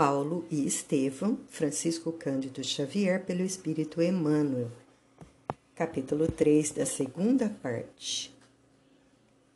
[0.00, 4.70] Paulo e Estevão, Francisco Cândido Xavier, pelo Espírito Emmanuel.
[5.74, 8.34] Capítulo 3 da segunda parte.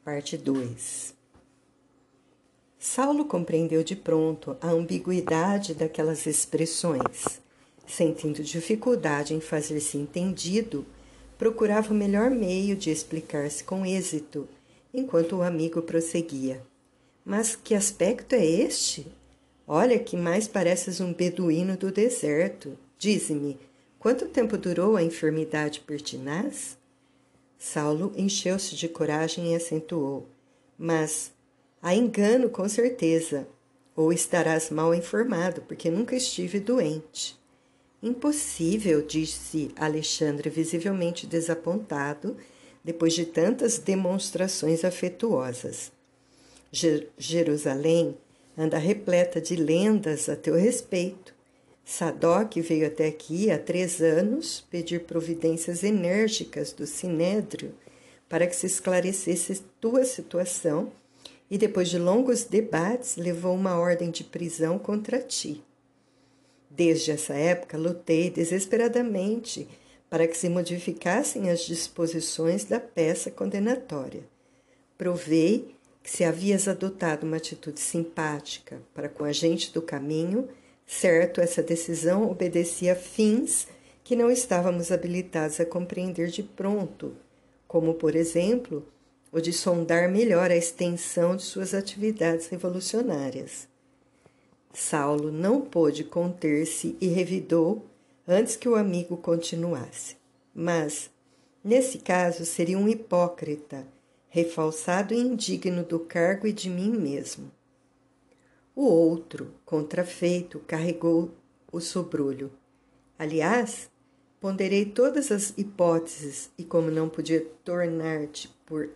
[0.04, 1.15] Parte 2.
[2.79, 7.40] Saulo compreendeu de pronto a ambiguidade daquelas expressões.
[7.87, 10.85] Sentindo dificuldade em fazer-se entendido,
[11.38, 14.47] procurava o melhor meio de explicar-se com êxito,
[14.92, 16.61] enquanto o amigo prosseguia.
[17.24, 19.06] Mas que aspecto é este?
[19.66, 22.77] Olha que mais pareces um beduíno do deserto.
[22.98, 23.59] Dize-me,
[23.98, 26.77] quanto tempo durou a enfermidade pertinaz?
[27.59, 30.28] Saulo encheu-se de coragem e acentuou.
[30.78, 31.32] Mas
[31.80, 33.48] há engano, com certeza.
[33.96, 37.38] Ou estarás mal informado, porque nunca estive doente.
[38.02, 42.37] Impossível, disse Alexandre, visivelmente desapontado,
[42.84, 45.90] depois de tantas demonstrações afetuosas.
[47.16, 48.15] Jerusalém
[48.56, 51.34] anda repleta de lendas a teu respeito.
[51.84, 57.74] Sadoc veio até aqui há três anos pedir providências enérgicas do Sinédrio
[58.29, 60.90] para que se esclarecesse tua situação
[61.51, 65.62] e, depois de longos debates, levou uma ordem de prisão contra ti.
[66.70, 69.69] Desde essa época, lutei desesperadamente
[70.09, 74.25] para que se modificassem as disposições da peça condenatória.
[74.97, 75.75] Provei
[76.05, 80.47] que se havias adotado uma atitude simpática para com a gente do caminho,
[80.87, 83.67] certo, essa decisão obedecia a fins
[84.05, 87.17] que não estávamos habilitados a compreender de pronto,
[87.67, 88.87] como, por exemplo,
[89.33, 93.67] o de sondar melhor a extensão de suas atividades revolucionárias.
[94.75, 97.83] Saulo não pôde conter-se e revidou
[98.29, 100.17] antes que o amigo continuasse.
[100.55, 101.09] Mas,
[101.65, 103.94] nesse caso, seria um hipócrita
[104.35, 107.53] refalsado e indigno do cargo e de mim mesmo.
[108.75, 111.31] O outro, contrafeito, carregou
[111.71, 112.51] o sobrolho.
[113.17, 113.89] Aliás,
[114.41, 118.91] ponderei todas as hipóteses e, como não podia tornar-te por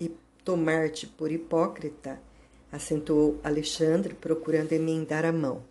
[0.45, 2.21] tomar-te por hipócrita,
[2.73, 5.63] acentuou Alexandre, procurando emendar a mão.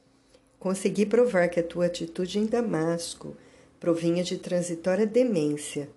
[0.57, 3.35] Consegui provar que a tua atitude em Damasco
[3.81, 5.89] provinha de transitória demência.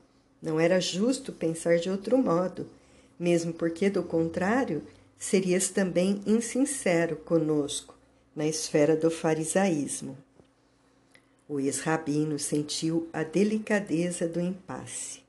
[0.43, 2.67] Não era justo pensar de outro modo
[3.21, 4.83] mesmo porque, do contrário,
[5.19, 7.95] serias também insincero conosco
[8.35, 10.17] na esfera do farisaísmo.
[11.47, 15.21] O ex-rabino sentiu a delicadeza do impasse.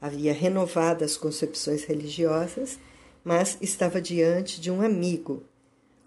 [0.00, 2.80] Havia renovado as concepções religiosas,
[3.22, 5.44] mas estava diante de um amigo.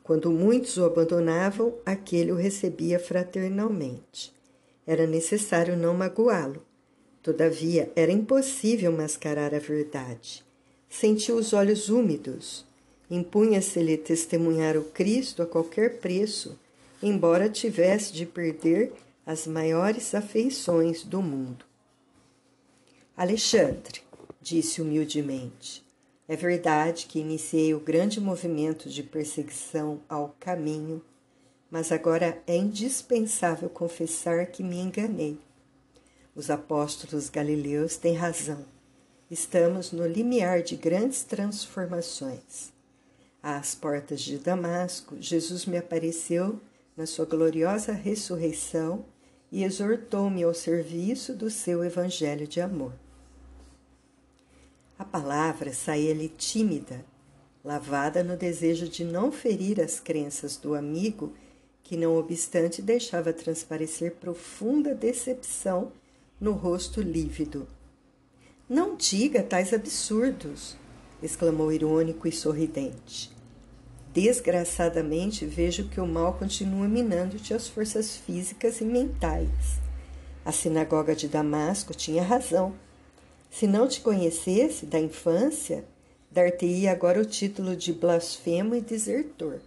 [0.03, 4.33] Quando muitos o abandonavam, aquele o recebia fraternalmente.
[4.85, 6.65] Era necessário não magoá-lo.
[7.21, 10.43] Todavia, era impossível mascarar a verdade
[10.93, 12.63] sentiu os olhos úmidos.
[13.09, 16.57] Impunha-se-lhe testemunhar o Cristo a qualquer preço,
[17.01, 18.93] embora tivesse de perder
[19.25, 21.65] as maiores afeições do mundo.
[23.17, 24.01] Alexandre,
[24.39, 25.83] disse humildemente,
[26.27, 31.01] é verdade que iniciei o grande movimento de perseguição ao caminho,
[31.71, 35.39] mas agora é indispensável confessar que me enganei.
[36.35, 38.72] Os apóstolos galileus têm razão.
[39.33, 42.71] Estamos no limiar de grandes transformações.
[43.41, 46.61] Às portas de Damasco, Jesus me apareceu
[46.95, 49.03] na sua gloriosa ressurreição
[49.51, 52.93] e exortou-me ao serviço do seu evangelho de amor.
[54.99, 57.03] A palavra saía-lhe tímida,
[57.65, 61.33] lavada no desejo de não ferir as crenças do amigo,
[61.81, 65.91] que não obstante deixava transparecer profunda decepção
[66.39, 67.67] no rosto lívido.
[68.69, 70.77] Não diga tais absurdos,
[71.21, 73.29] exclamou irônico e sorridente.
[74.13, 79.49] Desgraçadamente vejo que o mal continua minando-te as forças físicas e mentais.
[80.45, 82.73] A sinagoga de Damasco tinha razão.
[83.51, 85.83] Se não te conhecesse da infância,
[86.31, 89.59] dar-te-ia agora o título de blasfemo e desertor.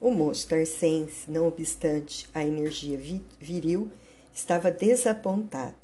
[0.00, 2.98] O moço tarcense, não obstante a energia
[3.38, 3.92] viril,
[4.34, 5.81] estava desapontado.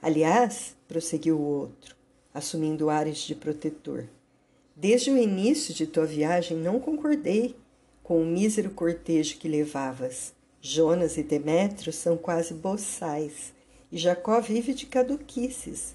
[0.00, 1.96] Aliás, prosseguiu o outro,
[2.32, 4.06] assumindo ares de protetor,
[4.74, 7.56] desde o início de tua viagem não concordei
[8.02, 10.34] com o mísero cortejo que levavas.
[10.60, 13.52] Jonas e Demétrio são quase boçais,
[13.90, 15.94] e Jacó vive de caduquices.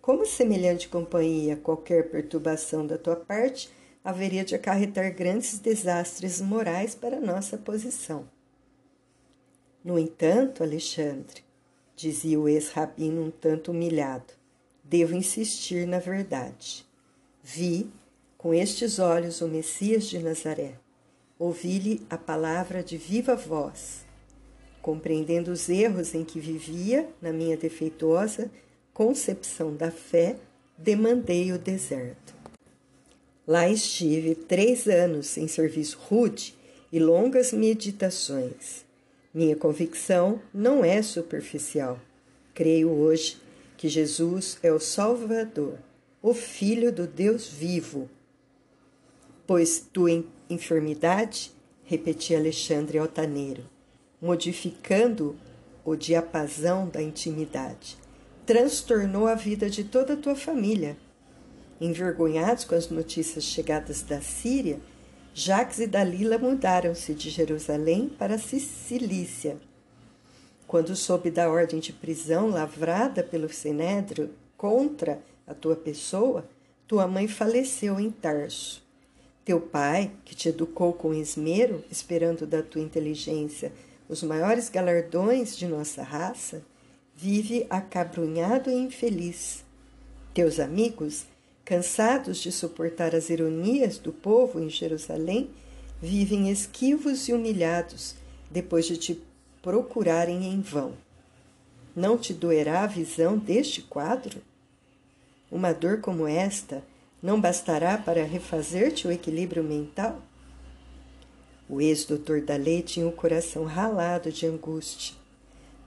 [0.00, 3.70] Como semelhante companhia, qualquer perturbação da tua parte
[4.02, 8.28] haveria de acarretar grandes desastres morais para nossa posição.
[9.84, 11.42] No entanto, Alexandre,
[12.00, 14.32] dizia o ex-rabino um tanto humilhado.
[14.82, 16.86] Devo insistir na verdade.
[17.42, 17.88] Vi
[18.38, 20.74] com estes olhos o Messias de Nazaré.
[21.38, 24.04] ouvi-lhe a palavra de viva voz.
[24.82, 28.50] Compreendendo os erros em que vivia na minha defeituosa
[28.92, 30.36] concepção da fé,
[30.76, 32.34] demandei o deserto.
[33.46, 36.54] Lá estive três anos em serviço rude
[36.92, 38.84] e longas meditações.
[39.32, 42.00] Minha convicção não é superficial.
[42.52, 43.38] Creio hoje
[43.76, 45.78] que Jesus é o Salvador,
[46.20, 48.10] o Filho do Deus vivo.
[49.46, 51.52] Pois tua enfermidade,
[51.84, 53.62] repetia Alexandre altaneiro,
[54.20, 55.36] modificando
[55.84, 57.96] o diapasão da intimidade,
[58.44, 60.96] transtornou a vida de toda a tua família.
[61.80, 64.80] Envergonhados com as notícias chegadas da Síria,
[65.32, 69.56] Jacques e Dalila mudaram-se de Jerusalém para Cilícia.
[70.66, 76.48] Quando soube da ordem de prisão lavrada pelo Sinédrio contra a tua pessoa,
[76.86, 78.82] tua mãe faleceu em Tarso.
[79.44, 83.72] Teu pai, que te educou com esmero, esperando da tua inteligência
[84.08, 86.62] os maiores galardões de nossa raça,
[87.14, 89.64] vive acabrunhado e infeliz.
[90.34, 91.26] Teus amigos
[91.70, 95.48] cansados de suportar as ironias do povo em Jerusalém,
[96.02, 98.16] vivem esquivos e humilhados
[98.50, 99.22] depois de te
[99.62, 100.94] procurarem em vão.
[101.94, 104.42] Não te doerá a visão deste quadro?
[105.48, 106.82] Uma dor como esta
[107.22, 110.20] não bastará para refazer-te o equilíbrio mental?
[111.68, 115.14] O ex-doutor da lei tinha o coração ralado de angústia.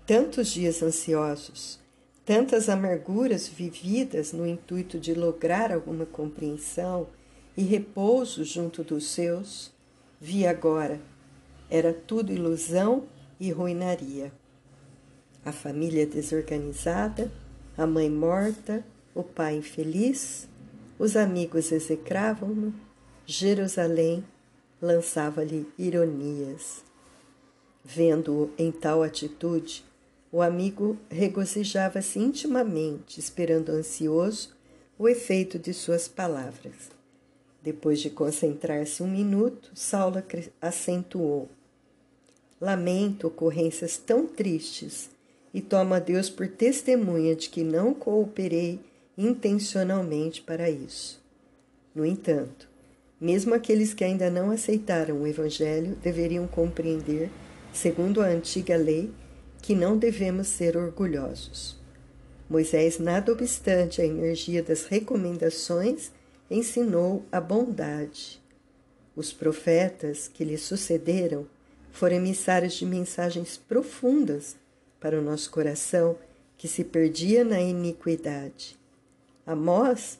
[0.07, 1.77] Tantos dias ansiosos,
[2.25, 7.07] tantas amarguras vividas no intuito de lograr alguma compreensão
[7.55, 9.71] e repouso junto dos seus,
[10.19, 10.99] vi agora,
[11.69, 13.03] era tudo ilusão
[13.39, 14.31] e ruinaria.
[15.45, 17.31] A família desorganizada,
[17.77, 20.47] a mãe morta, o pai infeliz,
[20.97, 22.73] os amigos execravam-no,
[23.25, 24.23] Jerusalém
[24.81, 26.83] lançava-lhe ironias.
[27.83, 29.83] Vendo-o em tal atitude,
[30.33, 34.49] o amigo regozijava-se intimamente, esperando ansioso
[34.97, 36.89] o efeito de suas palavras.
[37.61, 40.23] Depois de concentrar-se um minuto, Saulo
[40.59, 41.47] acentuou:
[42.59, 45.11] Lamento ocorrências tão tristes
[45.53, 48.79] e tomo a Deus por testemunha de que não cooperei
[49.15, 51.21] intencionalmente para isso.
[51.93, 52.67] No entanto,
[53.21, 57.29] mesmo aqueles que ainda não aceitaram o Evangelho deveriam compreender,
[57.71, 59.11] segundo a antiga lei,
[59.63, 61.77] que não devemos ser orgulhosos.
[62.49, 66.11] Moisés, nada obstante a energia das recomendações,
[66.51, 68.43] ensinou a bondade.
[69.15, 71.47] Os profetas que lhe sucederam
[71.93, 74.57] foram emissários de mensagens profundas
[74.99, 76.17] para o nosso coração
[76.57, 78.77] que se perdia na iniquidade.
[79.47, 80.19] Amós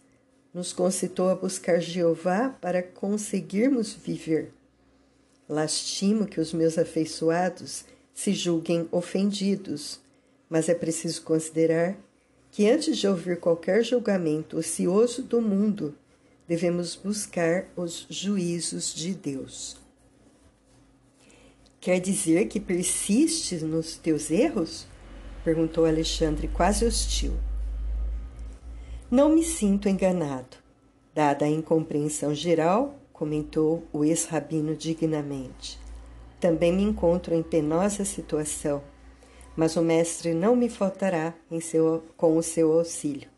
[0.53, 4.53] nos concitou a buscar Jeová para conseguirmos viver.
[5.49, 9.99] Lastimo que os meus afeiçoados se julguem ofendidos,
[10.49, 11.97] mas é preciso considerar
[12.51, 15.95] que antes de ouvir qualquer julgamento ocioso do mundo,
[16.47, 19.77] devemos buscar os juízos de Deus.
[21.79, 24.85] Quer dizer que persistes nos teus erros?
[25.43, 27.33] perguntou Alexandre, quase hostil.
[29.11, 30.57] Não me sinto enganado.
[31.13, 35.82] Dada a incompreensão geral, comentou o ex-rabino dignamente.
[36.43, 38.83] Também me encontro em penosa situação,
[39.55, 43.29] mas o Mestre não me faltará seu, com o seu auxílio.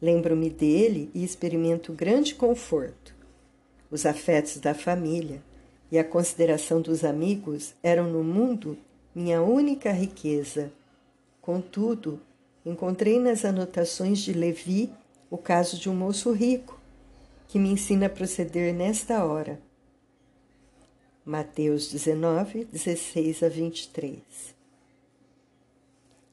[0.00, 3.12] Lembro-me dele e experimento grande conforto.
[3.90, 5.42] Os afetos da família
[5.90, 8.78] e a consideração dos amigos eram no mundo
[9.12, 10.72] minha única riqueza.
[11.42, 12.20] Contudo,
[12.64, 14.92] encontrei nas anotações de Levi
[15.28, 16.80] o caso de um moço rico,
[17.48, 19.66] que me ensina a proceder nesta hora.
[21.28, 24.16] Mateus 19, 16 a 23.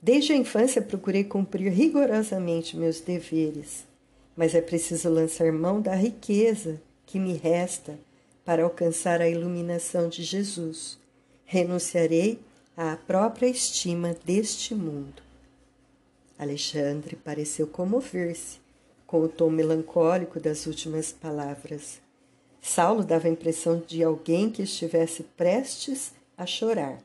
[0.01, 3.83] Desde a infância procurei cumprir rigorosamente meus deveres,
[4.37, 7.99] mas é preciso lançar mão da riqueza que me resta
[8.45, 10.97] para alcançar a iluminação de Jesus.
[11.43, 12.39] Renunciarei
[12.77, 15.21] à própria estima deste mundo.
[16.39, 18.59] Alexandre pareceu comover-se
[19.05, 22.04] com o tom melancólico das últimas palavras.
[22.67, 26.97] Saulo dava a impressão de alguém que estivesse prestes a chorar.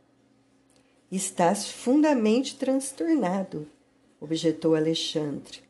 [1.13, 3.69] Estás fundamente transtornado,
[4.19, 5.61] objetou Alexandre.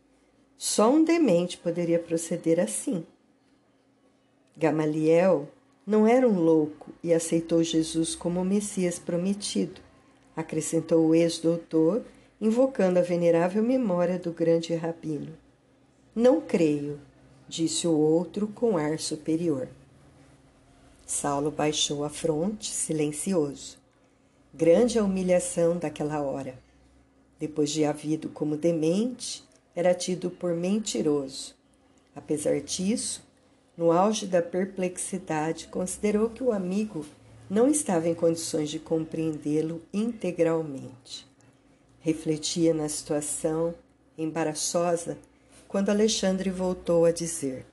[0.56, 3.04] Só um demente poderia proceder assim.
[4.56, 5.49] Gamaliel
[5.85, 9.80] não era um louco e aceitou Jesus como o Messias prometido,
[10.37, 12.04] acrescentou o ex-doutor,
[12.40, 15.37] invocando a venerável memória do grande rabino.
[16.14, 17.00] Não creio,
[17.49, 19.68] disse o outro com ar superior.
[21.11, 23.76] Saulo baixou a fronte, silencioso.
[24.55, 26.57] Grande a humilhação daquela hora.
[27.37, 29.43] Depois de havido como demente,
[29.75, 31.57] era tido por mentiroso.
[32.14, 33.25] Apesar disso,
[33.76, 37.05] no auge da perplexidade, considerou que o amigo
[37.50, 41.26] não estava em condições de compreendê-lo integralmente.
[41.99, 43.75] Refletia na situação
[44.17, 45.19] embaraçosa
[45.67, 47.67] quando Alexandre voltou a dizer: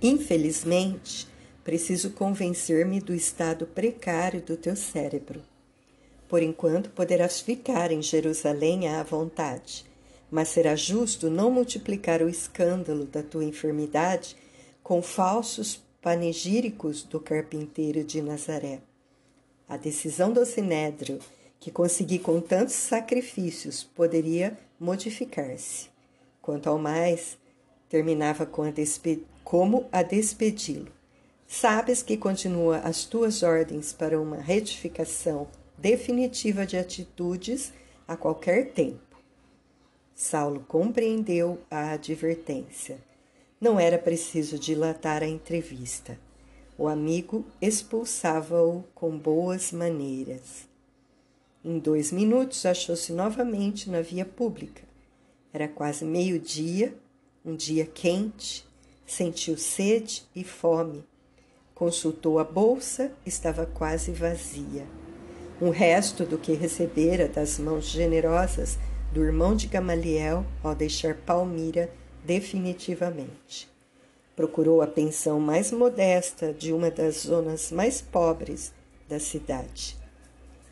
[0.00, 1.33] Infelizmente,
[1.64, 5.42] preciso convencer-me do estado precário do teu cérebro.
[6.28, 9.86] Por enquanto poderás ficar em Jerusalém à vontade,
[10.30, 14.36] mas será justo não multiplicar o escândalo da tua enfermidade
[14.82, 18.80] com falsos panegíricos do carpinteiro de Nazaré.
[19.66, 21.18] A decisão do Sinédrio,
[21.58, 25.88] que consegui com tantos sacrifícios, poderia modificar-se.
[26.42, 27.38] Quanto ao mais,
[27.88, 28.72] terminava com a
[29.42, 31.03] como a despedi-lo.
[31.46, 35.46] Sabes que continua as tuas ordens para uma retificação
[35.78, 37.72] definitiva de atitudes
[38.08, 39.00] a qualquer tempo.
[40.14, 42.98] Saulo compreendeu a advertência.
[43.60, 46.18] Não era preciso dilatar a entrevista.
[46.76, 50.68] O amigo expulsava-o com boas maneiras.
[51.64, 54.82] Em dois minutos achou-se novamente na via pública
[55.54, 56.92] era quase meio-dia,
[57.44, 58.66] um dia quente,
[59.06, 61.04] sentiu sede e fome.
[61.74, 64.86] Consultou a bolsa, estava quase vazia.
[65.60, 68.78] Um resto do que recebera das mãos generosas
[69.12, 71.90] do irmão de Gamaliel ao deixar Palmira
[72.24, 73.68] definitivamente.
[74.36, 78.72] Procurou a pensão mais modesta de uma das zonas mais pobres
[79.08, 79.96] da cidade.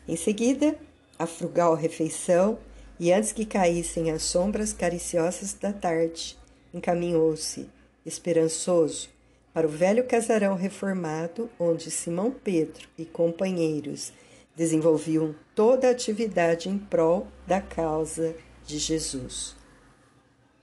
[0.07, 0.77] Em seguida,
[1.19, 2.57] a frugal refeição
[2.99, 6.37] e antes que caíssem as sombras cariciosas da tarde,
[6.73, 7.69] encaminhou-se,
[8.05, 9.09] esperançoso,
[9.53, 14.11] para o velho casarão reformado, onde Simão Pedro e companheiros
[14.55, 19.55] desenvolviam toda a atividade em prol da causa de Jesus.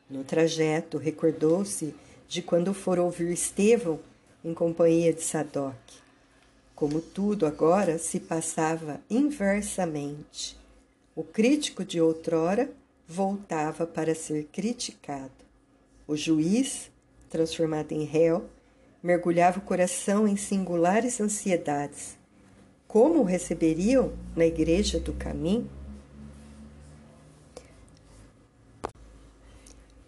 [0.09, 1.95] No trajeto, recordou-se
[2.27, 4.01] de quando for ouvir Estevão
[4.45, 5.77] em companhia de Sadoc.
[6.75, 10.59] Como tudo agora se passava inversamente.
[11.15, 12.71] O crítico de outrora
[13.07, 15.31] voltava para ser criticado.
[16.07, 16.91] O juiz,
[17.29, 18.49] transformado em réu,
[19.03, 22.19] mergulhava o coração em singulares ansiedades.
[22.87, 25.71] Como o receberiam na igreja do caminho?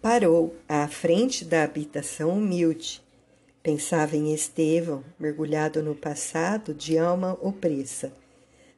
[0.01, 3.01] Parou à frente da habitação humilde.
[3.63, 8.11] Pensava em Estevão, mergulhado no passado de alma opressa,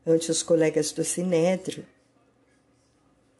[0.05, 1.83] ante os colegas do Sinédrio,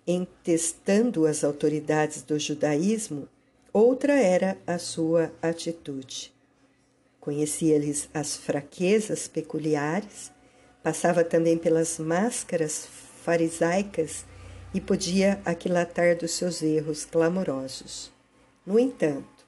[0.08, 3.27] entestando as autoridades do judaísmo,
[3.72, 6.34] outra era a sua atitude.
[7.25, 10.32] Conhecia-lhes as fraquezas peculiares,
[10.84, 12.88] passava também pelas máscaras
[13.24, 14.25] farisaicas
[14.75, 18.12] e podia aquilatar dos seus erros clamorosos.
[18.63, 19.44] No entanto,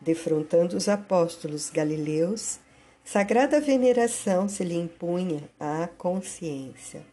[0.00, 2.58] defrontando os apóstolos galileus,
[3.04, 7.06] sagrada veneração se lhe impunha à consciência.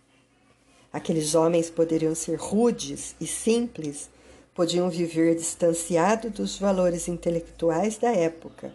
[0.91, 4.09] Aqueles homens poderiam ser rudes e simples,
[4.55, 8.73] podiam viver distanciado dos valores intelectuais da época,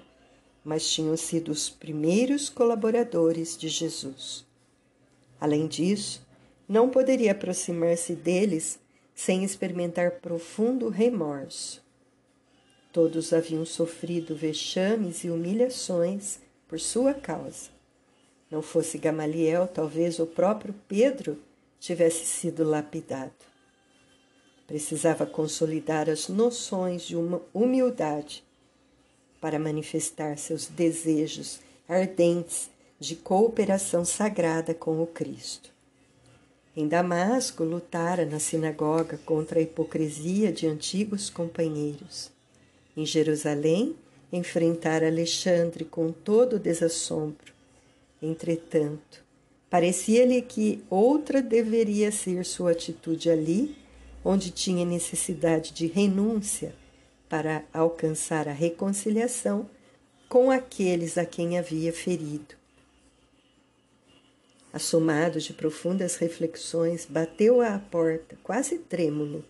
[0.64, 4.44] mas tinham sido os primeiros colaboradores de Jesus.
[5.40, 6.24] Além disso,
[6.68, 8.78] não poderia aproximar-se deles
[9.14, 11.82] sem experimentar profundo remorso.
[12.92, 16.38] Todos haviam sofrido vexames e humilhações
[16.68, 17.70] por sua causa.
[18.50, 21.38] Não fosse Gamaliel, talvez o próprio Pedro
[21.80, 23.32] tivesse sido lapidado.
[24.66, 28.44] Precisava consolidar as noções de uma humildade
[29.42, 35.70] para manifestar seus desejos ardentes de cooperação sagrada com o Cristo.
[36.74, 42.30] Em Damasco, lutara na sinagoga contra a hipocrisia de antigos companheiros.
[42.96, 43.96] Em Jerusalém,
[44.32, 47.52] enfrentara Alexandre com todo o desassombro.
[48.22, 49.22] Entretanto,
[49.72, 53.74] Parecia-lhe que outra deveria ser sua atitude ali,
[54.22, 56.74] onde tinha necessidade de renúncia
[57.32, 59.66] para alcançar a reconciliação
[60.28, 62.54] com aqueles a quem havia ferido.
[64.70, 69.42] Assomado de profundas reflexões, bateu à porta, quase trêmulo.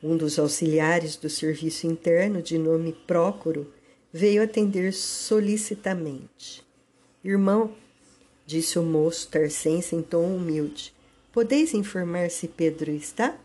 [0.00, 3.74] Um dos auxiliares do serviço interno, de nome Prócoro,
[4.12, 6.64] veio atender solicitamente.
[7.24, 7.74] Irmão,
[8.46, 10.94] disse o moço tarcense em tom humilde.
[11.32, 13.36] Podeis informar se Pedro está?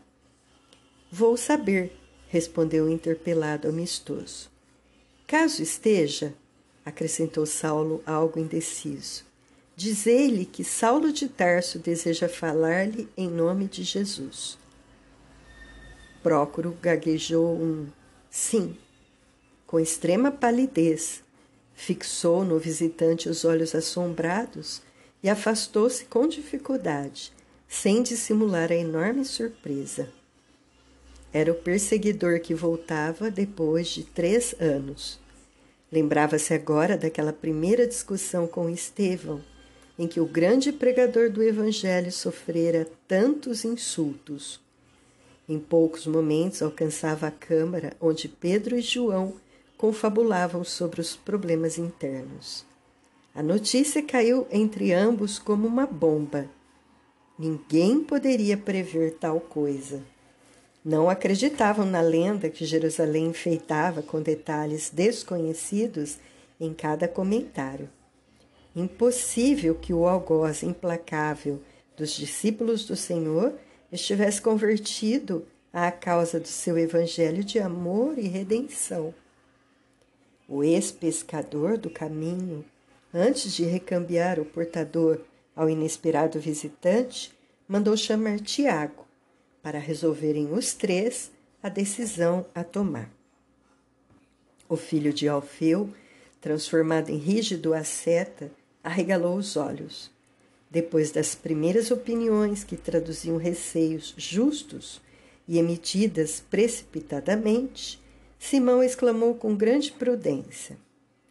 [1.10, 1.90] Vou saber,
[2.32, 4.48] respondeu o interpelado amistoso.
[5.26, 6.32] Caso esteja,
[6.82, 9.22] acrescentou Saulo, algo indeciso.
[9.76, 14.56] Dizei-lhe que Saulo de Tarso deseja falar-lhe em nome de Jesus.
[16.22, 17.86] Prócoro gaguejou um
[18.30, 18.78] sim,
[19.66, 21.22] com extrema palidez.
[21.74, 24.80] Fixou no visitante os olhos assombrados
[25.22, 27.30] e afastou-se com dificuldade,
[27.68, 30.08] sem dissimular a enorme surpresa.
[31.32, 35.18] Era o perseguidor que voltava depois de três anos.
[35.90, 39.40] Lembrava-se agora daquela primeira discussão com Estevão,
[39.98, 44.60] em que o grande pregador do Evangelho sofrera tantos insultos.
[45.48, 49.34] Em poucos momentos alcançava a câmara onde Pedro e João
[49.76, 52.64] confabulavam sobre os problemas internos.
[53.34, 56.48] A notícia caiu entre ambos como uma bomba.
[57.38, 60.02] Ninguém poderia prever tal coisa.
[60.84, 66.18] Não acreditavam na lenda que Jerusalém enfeitava com detalhes desconhecidos
[66.58, 67.88] em cada comentário.
[68.74, 71.60] Impossível que o algoz implacável
[71.96, 73.54] dos discípulos do Senhor
[73.92, 79.14] estivesse convertido à causa do seu evangelho de amor e redenção.
[80.48, 82.64] O ex-pescador do caminho,
[83.14, 85.20] antes de recambiar o portador
[85.54, 87.32] ao inesperado visitante,
[87.68, 89.11] mandou chamar Tiago
[89.62, 91.30] para resolverem os três
[91.62, 93.10] a decisão a tomar.
[94.68, 95.90] O filho de Alfeu,
[96.40, 98.50] transformado em rígido asceta,
[98.82, 100.10] arregalou os olhos.
[100.70, 105.00] Depois das primeiras opiniões que traduziam receios justos
[105.46, 108.00] e emitidas precipitadamente,
[108.38, 110.76] Simão exclamou com grande prudência: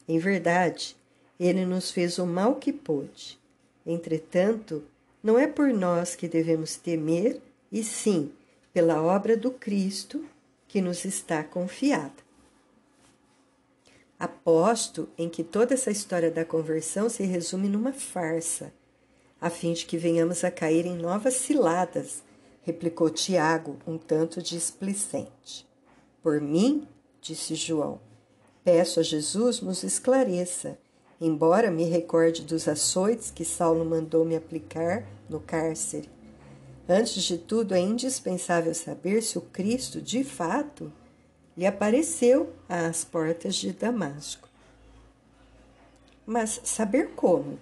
[0.07, 0.95] Em verdade,
[1.39, 3.39] ele nos fez o mal que pôde.
[3.85, 4.83] Entretanto,
[5.23, 7.41] não é por nós que devemos temer,
[7.71, 8.31] e sim
[8.73, 10.25] pela obra do Cristo
[10.67, 12.31] que nos está confiada.
[14.19, 18.71] Aposto em que toda essa história da conversão se resume numa farsa,
[19.39, 22.21] a fim de que venhamos a cair em novas ciladas,
[22.61, 25.67] replicou Tiago, um tanto displicente.
[26.21, 26.87] Por mim,
[27.19, 27.99] disse João,
[28.63, 30.77] peço a Jesus nos esclareça,
[31.19, 36.07] embora me recorde dos açoites que Saulo mandou me aplicar no cárcere
[36.87, 40.91] Antes de tudo, é indispensável saber se o Cristo, de fato,
[41.55, 44.49] lhe apareceu às portas de Damasco.
[46.25, 47.59] Mas saber como?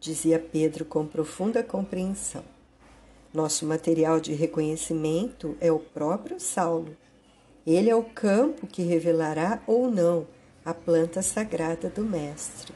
[0.00, 2.42] dizia Pedro com profunda compreensão.
[3.32, 6.96] Nosso material de reconhecimento é o próprio Saulo.
[7.64, 10.26] Ele é o campo que revelará ou não
[10.64, 12.74] a planta sagrada do Mestre.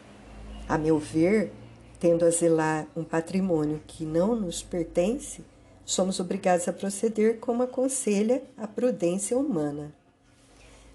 [0.68, 1.52] A meu ver,
[1.98, 5.44] tendo a zelar um patrimônio que não nos pertence,
[5.86, 9.94] somos obrigados a proceder como aconselha a prudência humana.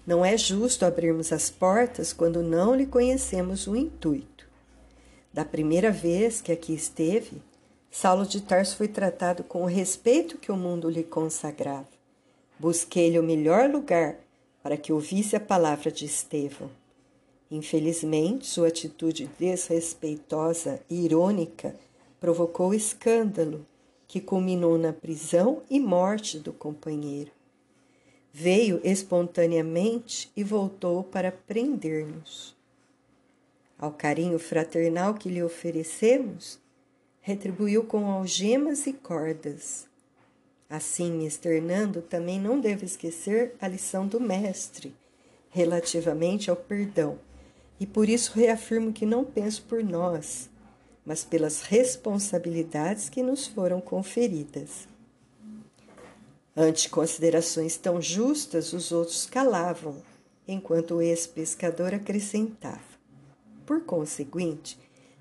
[0.06, 4.46] Não é justo abrirmos as portas quando não lhe conhecemos o intuito.
[5.32, 7.40] Da primeira vez que aqui esteve,
[7.90, 11.88] Saulo de Tarso foi tratado com o respeito que o mundo lhe consagrava.
[12.58, 14.16] Busquei-lhe o melhor lugar
[14.62, 16.70] para que ouvisse a palavra de Estevão.
[17.50, 21.74] Infelizmente, sua atitude desrespeitosa e irônica
[22.20, 23.66] provocou escândalo
[24.12, 27.30] que culminou na prisão e morte do companheiro.
[28.30, 32.54] Veio espontaneamente e voltou para prender-nos.
[33.78, 36.60] Ao carinho fraternal que lhe oferecemos,
[37.22, 39.88] retribuiu com algemas e cordas.
[40.68, 44.94] Assim, externando, também não devo esquecer a lição do Mestre
[45.48, 47.18] relativamente ao perdão,
[47.80, 50.50] e por isso reafirmo que não penso por nós,
[51.04, 54.86] mas pelas responsabilidades que nos foram conferidas.
[56.56, 59.96] Ante considerações tão justas, os outros calavam,
[60.46, 62.80] enquanto o ex-pescador acrescentava.
[63.64, 64.78] Por conseguinte,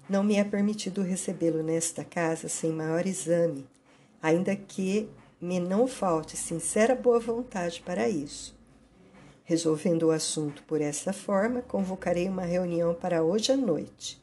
[0.09, 3.65] não me é permitido recebê-lo nesta casa sem maior exame,
[4.21, 8.55] ainda que me não falte sincera boa vontade para isso.
[9.43, 14.20] Resolvendo o assunto por essa forma, convocarei uma reunião para hoje à noite.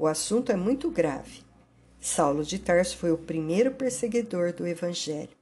[0.00, 1.42] O assunto é muito grave.
[2.00, 5.36] Saulo de Tarso foi o primeiro perseguidor do Evangelho.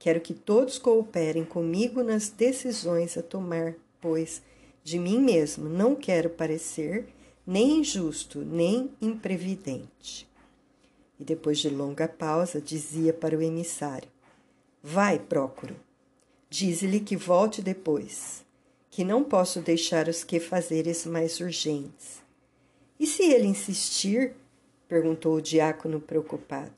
[0.00, 4.42] Quero que todos cooperem comigo nas decisões a tomar, pois
[4.82, 7.06] de mim mesmo não quero parecer
[7.46, 10.28] nem injusto, nem imprevidente.
[11.16, 14.08] E depois de longa pausa, dizia para o emissário:
[14.82, 15.76] Vai, Prócoro,
[16.50, 18.44] dize-lhe que volte depois,
[18.90, 22.23] que não posso deixar os que fazeres mais urgentes.
[22.98, 24.34] E se ele insistir?
[24.88, 26.72] perguntou o diácono preocupado.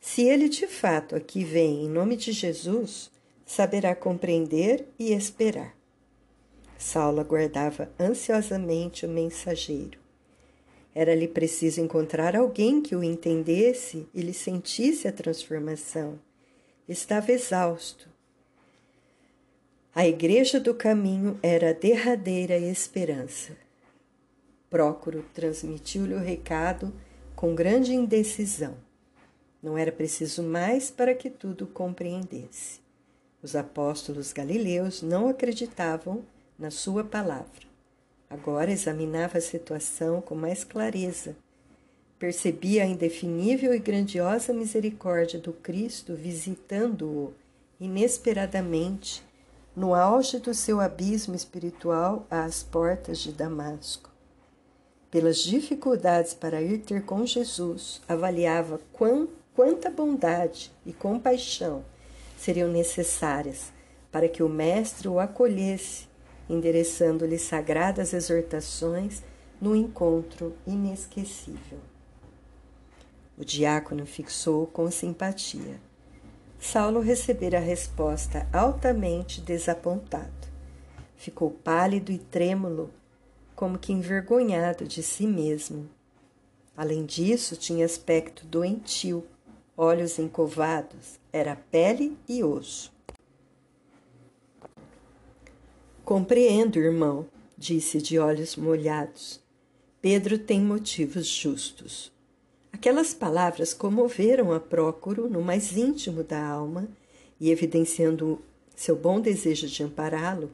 [0.00, 3.10] Se ele de fato aqui vem em nome de Jesus,
[3.44, 5.76] saberá compreender e esperar.
[6.78, 9.98] Saulo aguardava ansiosamente o mensageiro.
[10.94, 16.18] Era-lhe preciso encontrar alguém que o entendesse e lhe sentisse a transformação.
[16.88, 18.08] Estava exausto.
[19.94, 23.56] A igreja do caminho era a derradeira esperança.
[24.70, 26.92] Prócoro transmitiu-lhe o recado
[27.34, 28.74] com grande indecisão.
[29.62, 32.80] Não era preciso mais para que tudo compreendesse.
[33.42, 36.22] Os apóstolos galileus não acreditavam
[36.58, 37.66] na sua palavra.
[38.28, 41.34] Agora examinava a situação com mais clareza.
[42.18, 47.32] Percebia a indefinível e grandiosa misericórdia do Cristo visitando-o
[47.80, 49.24] inesperadamente
[49.74, 54.07] no auge do seu abismo espiritual às portas de Damasco.
[55.10, 61.82] Pelas dificuldades para ir ter com Jesus, avaliava quão, quanta bondade e compaixão
[62.36, 63.72] seriam necessárias
[64.12, 66.06] para que o Mestre o acolhesse,
[66.48, 69.22] endereçando-lhe sagradas exortações
[69.60, 71.78] no encontro inesquecível.
[73.36, 75.80] O diácono fixou com simpatia.
[76.58, 80.48] Saulo recebera a resposta altamente desapontado.
[81.16, 82.90] Ficou pálido e trêmulo,
[83.58, 85.90] como que envergonhado de si mesmo.
[86.76, 89.26] Além disso, tinha aspecto doentio,
[89.76, 92.92] olhos encovados, era pele e osso.
[96.04, 99.40] Compreendo, irmão, disse de olhos molhados.
[100.00, 102.12] Pedro tem motivos justos.
[102.72, 106.88] Aquelas palavras comoveram a Prócoro no mais íntimo da alma
[107.40, 108.40] e, evidenciando
[108.76, 110.48] seu bom desejo de ampará-lo,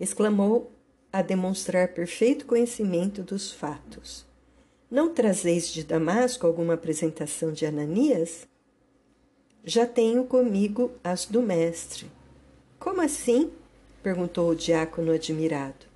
[0.00, 0.71] exclamou
[1.12, 4.24] a demonstrar perfeito conhecimento dos fatos.
[4.90, 8.46] Não trazeis de Damasco alguma apresentação de Ananias?
[9.64, 12.06] Já tenho comigo as do mestre.
[12.78, 13.50] Como assim?
[14.02, 15.86] perguntou o diácono admirado.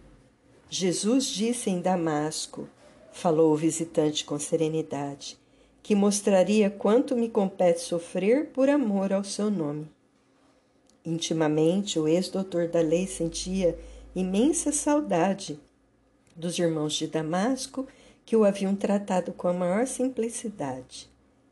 [0.69, 2.69] Jesus disse em Damasco,
[3.11, 5.39] falou o visitante com serenidade
[5.87, 9.89] que mostraria quanto me compete sofrer por amor ao seu nome.
[11.05, 13.79] Intimamente, o ex-doutor da lei sentia
[14.17, 15.61] imensa saudade
[16.35, 17.87] dos irmãos de Damasco
[18.25, 21.07] que o haviam tratado com a maior simplicidade.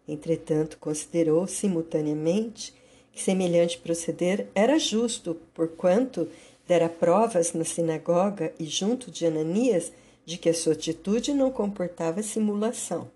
[0.09, 2.75] Entretanto, considerou simultaneamente
[3.13, 6.27] que semelhante proceder era justo, porquanto
[6.67, 9.93] dera provas na sinagoga e junto de Ananias
[10.25, 13.11] de que a sua atitude não comportava simulação.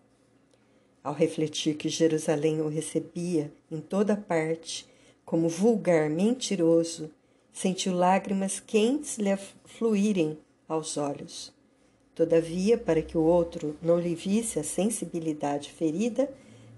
[1.02, 4.86] Ao refletir que Jerusalém o recebia em toda parte
[5.24, 7.10] como vulgar mentiroso,
[7.58, 11.52] sentiu lágrimas quentes lhe fluírem aos olhos.
[12.14, 16.30] Todavia, para que o outro não lhe visse a sensibilidade ferida,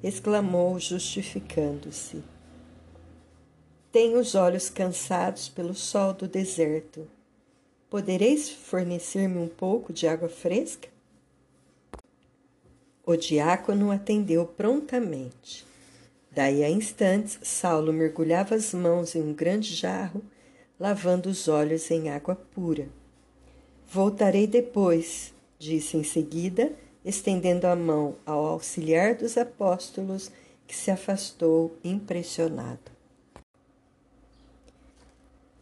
[0.03, 2.23] exclamou, justificando-se:
[3.93, 7.07] Tenho os olhos cansados pelo sol do deserto.
[7.91, 10.89] Podereis fornecer-me um pouco de água fresca?
[13.05, 15.67] O diácono atendeu prontamente.
[16.31, 20.23] Daí a instantes, Saulo mergulhava as mãos em um grande jarro,
[20.81, 22.89] lavando os olhos em água pura.
[23.87, 26.73] Voltarei depois, disse em seguida,
[27.05, 30.33] estendendo a mão ao auxiliar dos apóstolos,
[30.67, 32.93] que se afastou impressionado.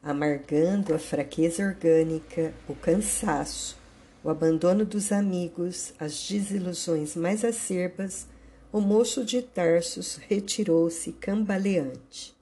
[0.00, 3.76] Amargando a fraqueza orgânica, o cansaço,
[4.22, 8.28] o abandono dos amigos, as desilusões mais acerbas,
[8.70, 12.38] o moço de Tarsos retirou-se cambaleante.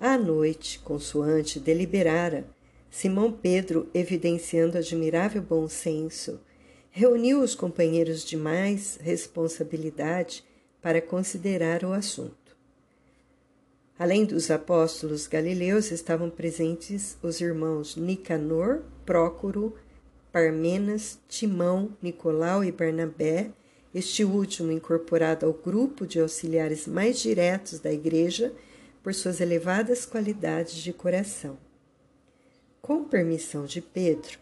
[0.00, 2.46] À noite, consoante deliberara,
[2.90, 6.40] Simão Pedro, evidenciando admirável bom senso,
[6.90, 10.42] reuniu os companheiros de mais responsabilidade
[10.80, 12.56] para considerar o assunto.
[13.98, 19.76] Além dos apóstolos galileus, estavam presentes os irmãos Nicanor, Prócoro,
[20.32, 23.50] Parmenas, Timão, Nicolau e Barnabé,
[23.94, 28.50] este último incorporado ao grupo de auxiliares mais diretos da Igreja
[29.02, 31.58] por suas elevadas qualidades de coração.
[32.80, 34.38] Com permissão de Pedro,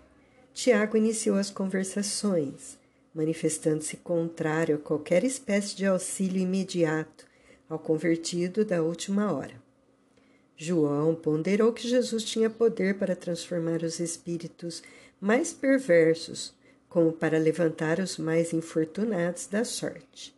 [0.52, 2.78] Tiago iniciou as conversações,
[3.14, 7.26] manifestando-se contrário a qualquer espécie de auxílio imediato
[7.68, 9.54] ao convertido da última hora.
[10.56, 14.82] João ponderou que Jesus tinha poder para transformar os espíritos
[15.20, 16.52] mais perversos,
[16.88, 20.34] como para levantar os mais infortunados da sorte.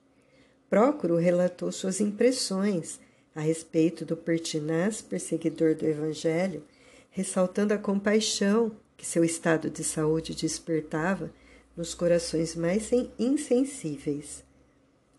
[0.68, 3.00] Prócoro relatou suas impressões
[3.34, 6.62] a respeito do pertinaz perseguidor do Evangelho,
[7.10, 11.32] ressaltando a compaixão que seu estado de saúde despertava
[11.76, 14.44] nos corações mais insensíveis.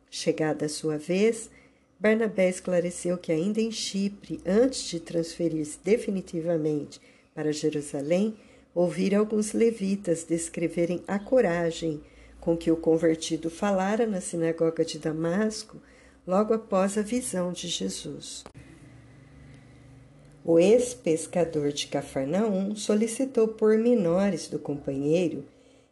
[0.09, 1.49] Chegada a sua vez,
[1.99, 6.99] Barnabé esclareceu que, ainda em Chipre, antes de transferir-se definitivamente
[7.33, 8.35] para Jerusalém,
[8.73, 12.01] ouvira alguns levitas descreverem a coragem
[12.39, 15.77] com que o convertido falara na sinagoga de Damasco
[16.25, 18.43] logo após a visão de Jesus.
[20.43, 25.45] O ex-pescador de Cafarnaum solicitou pormenores do companheiro,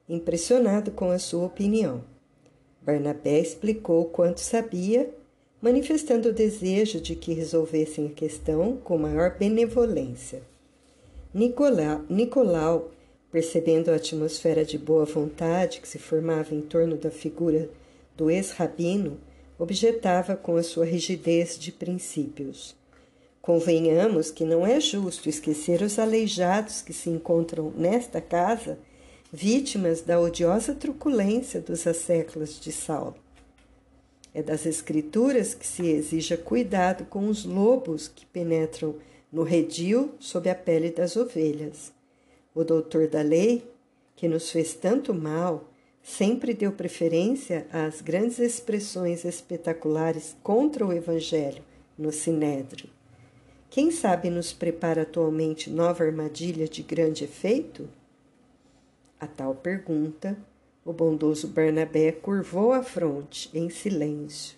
[0.08, 2.04] impressionado com a sua opinião.
[2.82, 5.14] Barnabé explicou quanto sabia,
[5.62, 10.42] manifestando o desejo de que resolvessem a questão com maior benevolência.
[11.32, 12.90] Nicolau, Nicolau,
[13.32, 17.70] percebendo a atmosfera de boa vontade que se formava em torno da figura
[18.18, 19.20] do ex-rabino,
[19.60, 22.74] objetava com a sua rigidez de princípios.
[23.42, 28.80] Convenhamos que não é justo esquecer os aleijados que se encontram nesta casa,
[29.32, 33.16] vítimas da odiosa truculência dos asséculos de Saulo.
[34.34, 38.96] É das Escrituras que se exija cuidado com os lobos que penetram
[39.32, 41.92] no redil sob a pele das ovelhas.
[42.56, 43.64] O doutor da lei,
[44.16, 45.69] que nos fez tanto mal,
[46.10, 51.64] sempre deu preferência às grandes expressões espetaculares contra o Evangelho
[51.96, 52.90] no Sinédrio.
[53.70, 57.88] Quem sabe nos prepara atualmente nova armadilha de grande efeito?
[59.20, 60.36] A tal pergunta,
[60.84, 64.58] o bondoso Barnabé curvou a fronte em silêncio.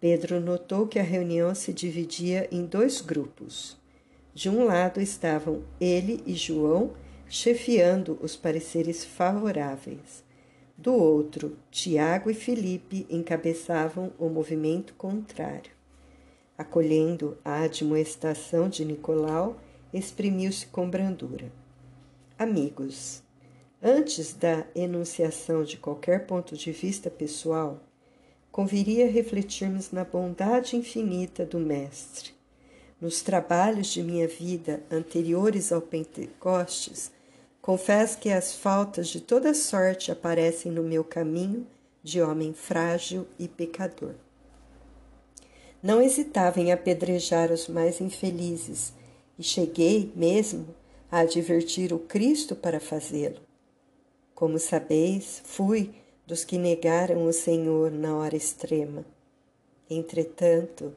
[0.00, 3.76] Pedro notou que a reunião se dividia em dois grupos.
[4.34, 6.92] De um lado estavam ele e João
[7.28, 10.24] chefiando os pareceres favoráveis.
[10.76, 15.70] Do outro, Tiago e Felipe encabeçavam o movimento contrário.
[16.56, 19.60] Acolhendo a admoestação de Nicolau,
[19.92, 21.52] exprimiu-se com brandura.
[22.38, 23.22] Amigos,
[23.82, 27.80] antes da enunciação de qualquer ponto de vista pessoal,
[28.50, 32.32] conviria refletirmos na bondade infinita do Mestre.
[33.00, 37.10] Nos trabalhos de minha vida anteriores ao Pentecostes,
[37.62, 41.64] Confesso que as faltas de toda sorte aparecem no meu caminho
[42.02, 44.14] de homem frágil e pecador.
[45.80, 48.92] Não hesitava em apedrejar os mais infelizes
[49.38, 50.74] e cheguei mesmo
[51.08, 53.40] a advertir o Cristo para fazê-lo.
[54.34, 55.94] Como sabeis, fui
[56.26, 59.06] dos que negaram o Senhor na hora extrema.
[59.88, 60.92] Entretanto,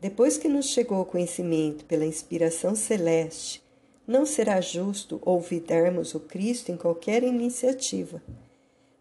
[0.00, 3.63] depois que nos chegou o conhecimento pela inspiração celeste
[4.06, 8.22] não será justo olvidarmos o Cristo em qualquer iniciativa.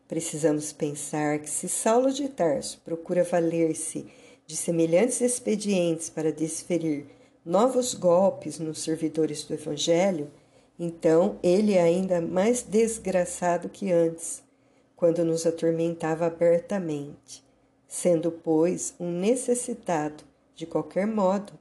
[0.08, 4.06] Precisamos pensar que se Saulo de Tarso procura valer-se
[4.46, 7.06] de semelhantes expedientes para desferir
[7.46, 10.32] novos golpes nos servidores do Evangelho,
[10.80, 14.44] então ele é ainda mais desgraçado que antes,
[14.96, 17.44] quando nos atormentava abertamente.
[17.88, 20.24] Sendo, pois, um necessitado,
[20.56, 21.54] de qualquer modo,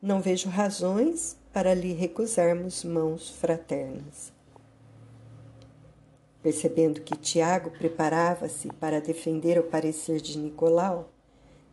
[0.00, 4.32] não vejo razões para lhe recusarmos mãos fraternas.
[6.42, 11.10] Percebendo que Tiago preparava-se para defender o parecer de Nicolau,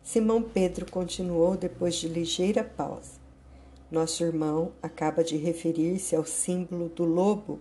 [0.02, 3.18] Simão Pedro continuou depois de ligeira pausa.
[3.90, 7.58] Nosso irmão acaba de referir-se ao símbolo do lobo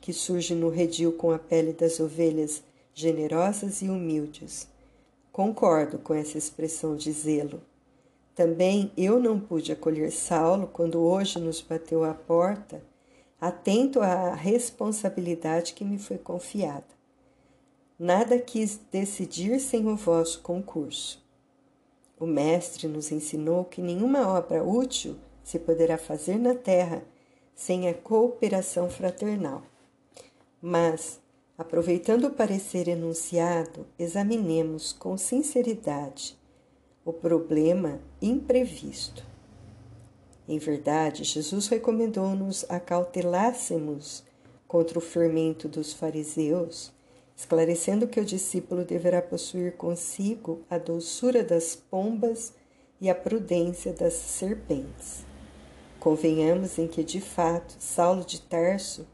[0.00, 2.62] que surge no redil com a pele das ovelhas
[2.94, 4.66] generosas e humildes.
[5.30, 7.60] Concordo com essa expressão de zelo.
[8.34, 12.82] Também eu não pude acolher Saulo quando hoje nos bateu à porta,
[13.40, 16.84] atento à responsabilidade que me foi confiada.
[17.98, 21.22] Nada quis decidir sem o vosso concurso.
[22.18, 27.02] O Mestre nos ensinou que nenhuma obra útil se poderá fazer na terra
[27.54, 29.62] sem a cooperação fraternal.
[30.62, 31.20] Mas,
[31.58, 36.39] aproveitando o parecer enunciado, examinemos com sinceridade
[37.10, 39.24] o problema imprevisto.
[40.48, 44.24] Em verdade, Jesus recomendou-nos acautelássemos
[44.66, 46.92] contra o fermento dos fariseus,
[47.36, 52.52] esclarecendo que o discípulo deverá possuir consigo a doçura das pombas
[53.00, 55.24] e a prudência das serpentes.
[55.98, 59.06] Convenhamos em que, de fato, Saulo de Tarso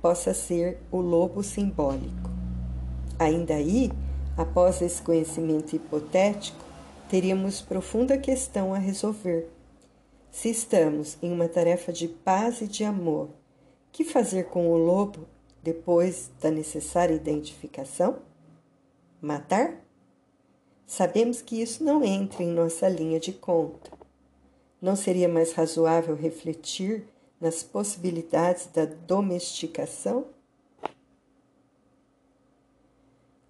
[0.00, 2.30] possa ser o lobo simbólico.
[3.18, 3.90] Ainda aí,
[4.36, 6.67] após esse conhecimento hipotético,
[7.08, 9.48] teríamos profunda questão a resolver.
[10.30, 13.30] Se estamos em uma tarefa de paz e de amor,
[13.90, 15.26] que fazer com o lobo
[15.62, 18.18] depois da necessária identificação?
[19.20, 19.82] Matar?
[20.86, 23.90] Sabemos que isso não entra em nossa linha de conta.
[24.80, 27.08] Não seria mais razoável refletir
[27.40, 30.26] nas possibilidades da domesticação?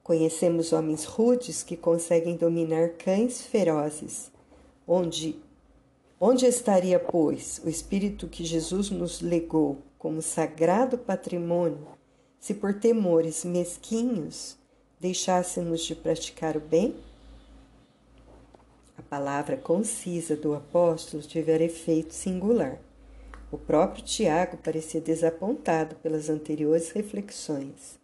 [0.08, 4.32] Conhecemos homens rudes que conseguem dominar cães ferozes.
[4.86, 5.38] Onde,
[6.18, 11.86] onde estaria, pois, o espírito que Jesus nos legou como sagrado patrimônio,
[12.40, 14.56] se por temores mesquinhos
[14.98, 16.96] deixássemos de praticar o bem?
[18.96, 22.80] A palavra concisa do apóstolo tivera efeito singular.
[23.52, 27.98] O próprio Tiago parecia desapontado pelas anteriores reflexões.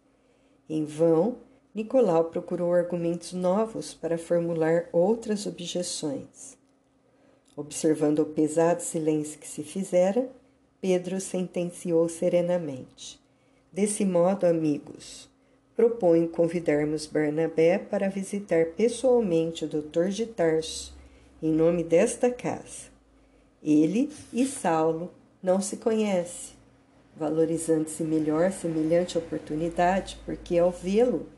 [0.69, 1.37] Em vão,
[1.75, 6.57] Nicolau procurou argumentos novos para formular outras objeções.
[7.53, 10.29] Observando o pesado silêncio que se fizera,
[10.79, 13.21] Pedro sentenciou serenamente:
[13.73, 15.29] Desse modo, amigos,
[15.75, 20.95] proponho convidarmos Barnabé para visitar pessoalmente o doutor de Tarso,
[21.43, 22.85] em nome desta casa.
[23.61, 25.11] Ele e Saulo
[25.43, 26.55] não se conhecem,
[27.17, 31.34] valorizando-se melhor semelhante oportunidade, porque ao vê-lo,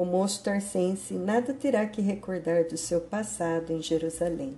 [0.00, 4.56] o moço tarcense nada terá que recordar do seu passado em Jerusalém.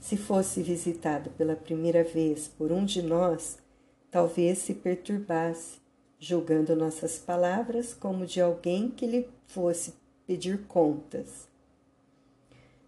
[0.00, 3.58] Se fosse visitado pela primeira vez por um de nós,
[4.10, 5.78] talvez se perturbasse
[6.18, 9.94] julgando nossas palavras como de alguém que lhe fosse
[10.26, 11.46] pedir contas.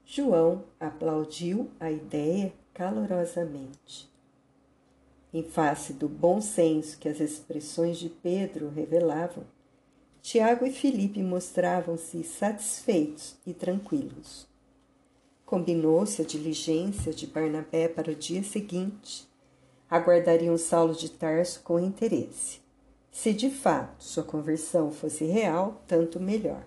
[0.05, 4.11] João aplaudiu a ideia calorosamente.
[5.33, 9.45] Em face do bom senso que as expressões de Pedro revelavam,
[10.23, 14.47] Tiago e Felipe mostravam-se satisfeitos e tranquilos.
[15.45, 19.29] Combinou-se a diligência de Barnabé para o dia seguinte.
[19.91, 22.61] Aguardariam Saulo de Tarso com interesse.
[23.11, 26.65] Se de fato sua conversão fosse real, tanto melhor.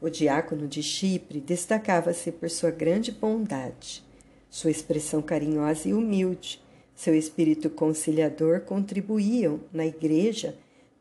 [0.00, 4.04] O diácono de Chipre destacava-se por sua grande bondade,
[4.48, 6.62] sua expressão carinhosa e humilde,
[6.94, 10.56] seu espírito conciliador contribuíam na igreja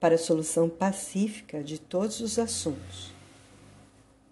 [0.05, 3.11] para a solução pacífica de todos os assuntos.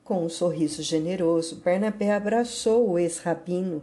[0.04, 3.82] Com um sorriso generoso, Barnabé abraçou o ex-rabino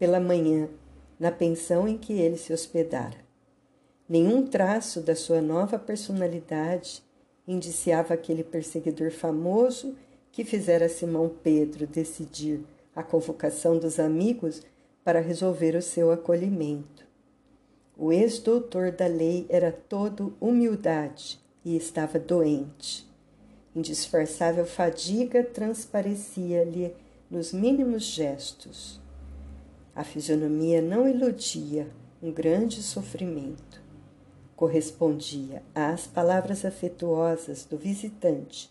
[0.00, 0.68] pela manhã,
[1.16, 3.18] na pensão em que ele se hospedara.
[4.08, 7.04] Nenhum traço da sua nova personalidade
[7.46, 9.94] indiciava aquele perseguidor famoso
[10.32, 12.64] que fizera Simão Pedro decidir
[12.96, 14.60] a convocação dos amigos
[15.04, 16.97] para resolver o seu acolhimento.
[17.98, 23.04] O ex-doutor da lei era todo humildade e estava doente.
[23.74, 26.94] Indisfarçável fadiga transparecia-lhe
[27.28, 29.00] nos mínimos gestos.
[29.94, 31.88] A fisionomia não iludia
[32.22, 33.88] um grande sofrimento
[34.58, 38.68] correspondia às palavras afetuosas do visitante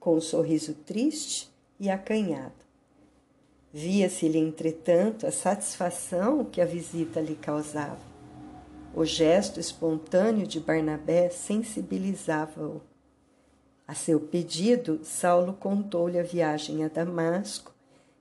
[0.00, 2.54] com um sorriso triste e acanhado.
[3.70, 8.15] Via-se-lhe, entretanto, a satisfação que a visita lhe causava.
[8.96, 12.80] O gesto espontâneo de Barnabé sensibilizava-o.
[13.86, 17.74] A seu pedido, Saulo contou-lhe a viagem a Damasco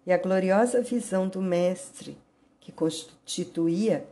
[0.05, 2.17] e a gloriosa visão do Mestre,
[2.59, 4.05] que constituía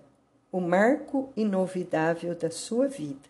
[0.53, 3.27] o marco inovidável da sua vida.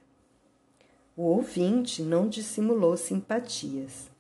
[1.18, 4.12] O ouvinte não dissimulou simpatias.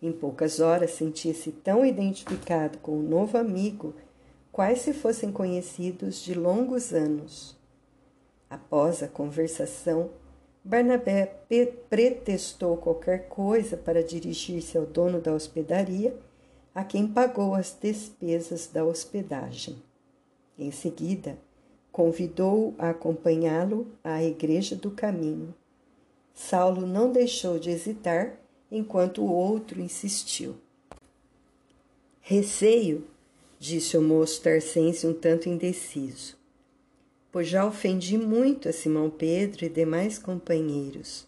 [0.00, 3.96] Em poucas horas sentia-se tão identificado com o novo amigo,
[4.52, 7.63] quais se fossem conhecidos de longos anos.
[8.54, 10.10] Após a conversação,
[10.62, 11.26] Barnabé
[11.90, 16.16] pretextou qualquer coisa para dirigir-se ao dono da hospedaria,
[16.72, 19.82] a quem pagou as despesas da hospedagem.
[20.56, 21.36] Em seguida,
[21.90, 25.52] convidou a acompanhá-lo à Igreja do Caminho.
[26.32, 28.38] Saulo não deixou de hesitar
[28.70, 30.54] enquanto o outro insistiu.
[32.20, 33.04] Receio,
[33.58, 36.43] disse o moço tarcense um tanto indeciso,
[37.34, 41.26] pois já ofendi muito a Simão Pedro e demais companheiros.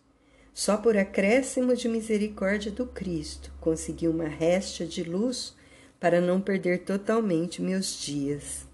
[0.55, 5.57] Só por acréscimo de misericórdia do Cristo consegui uma réstia de luz
[5.99, 8.69] para não perder totalmente meus dias.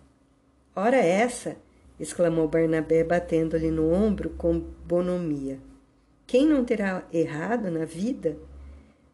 [0.77, 1.57] Ora essa,
[1.99, 5.59] exclamou Barnabé, batendo-lhe no ombro com bonomia.
[6.27, 8.37] Quem não terá errado na vida?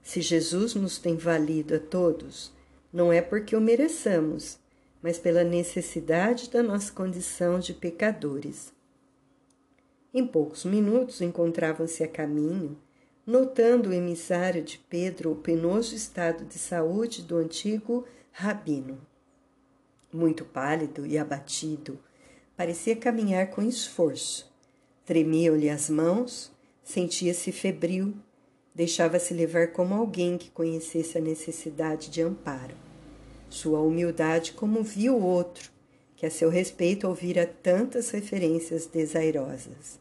[0.03, 2.53] Se Jesus nos tem valido a todos,
[2.93, 4.59] não é porque o mereçamos,
[5.03, 8.73] mas pela necessidade da nossa condição de pecadores.
[10.13, 12.79] Em poucos minutos encontravam-se a caminho,
[13.27, 18.99] notando o emissário de Pedro o penoso estado de saúde do antigo rabino.
[20.13, 21.99] Muito pálido e abatido,
[22.59, 24.53] Parecia caminhar com esforço.
[25.07, 26.51] Tremiam-lhe as mãos,
[26.83, 28.17] sentia-se febril,
[28.75, 32.88] deixava-se levar como alguém que conhecesse a necessidade de amparo.
[33.49, 35.71] Sua humildade comovia o outro,
[36.17, 39.99] que a seu respeito ouvira tantas referências desairosas.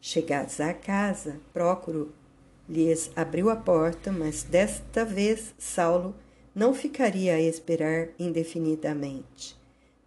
[0.00, 2.12] Chegados à casa, Prócoro
[2.68, 6.14] lhes abriu a porta, mas desta vez Saulo
[6.54, 9.56] não ficaria a esperar indefinidamente.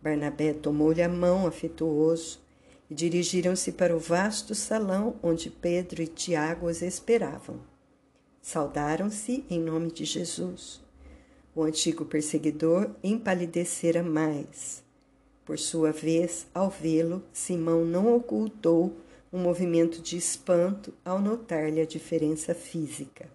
[0.02, 2.42] Barnabé tomou-lhe a mão afetuoso
[2.90, 7.62] e dirigiram-se para o vasto salão onde Pedro e Tiago os esperavam.
[8.42, 10.83] Saudaram-se em nome de Jesus.
[11.56, 14.84] O antigo perseguidor empalidecera mais.
[15.46, 18.96] Por sua vez, ao vê-lo, Simão não ocultou
[19.32, 23.30] um movimento de espanto ao notar-lhe a diferença física.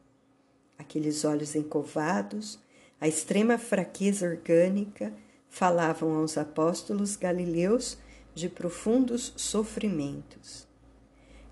[0.77, 2.59] Aqueles olhos encovados,
[3.01, 5.13] a extrema fraqueza orgânica,
[5.49, 7.99] falavam aos apóstolos galileus
[8.35, 10.67] de profundos sofrimentos.